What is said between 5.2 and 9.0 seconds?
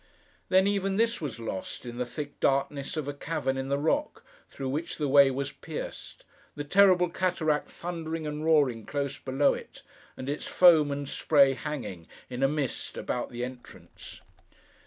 was pierced; the terrible cataract thundering and roaring